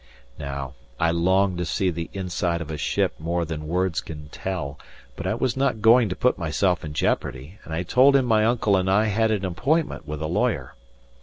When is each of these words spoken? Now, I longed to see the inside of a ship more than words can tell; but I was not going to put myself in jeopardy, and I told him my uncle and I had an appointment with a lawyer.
Now, 0.39 0.73
I 0.99 1.11
longed 1.11 1.59
to 1.59 1.65
see 1.65 1.91
the 1.91 2.09
inside 2.11 2.59
of 2.59 2.71
a 2.71 2.77
ship 2.79 3.13
more 3.19 3.45
than 3.45 3.67
words 3.67 4.01
can 4.01 4.29
tell; 4.29 4.79
but 5.15 5.27
I 5.27 5.35
was 5.35 5.55
not 5.55 5.79
going 5.79 6.09
to 6.09 6.15
put 6.15 6.39
myself 6.39 6.83
in 6.83 6.93
jeopardy, 6.93 7.59
and 7.65 7.71
I 7.71 7.83
told 7.83 8.15
him 8.15 8.25
my 8.25 8.43
uncle 8.43 8.75
and 8.75 8.89
I 8.89 9.05
had 9.05 9.29
an 9.29 9.45
appointment 9.45 10.07
with 10.07 10.19
a 10.23 10.27
lawyer. 10.27 10.73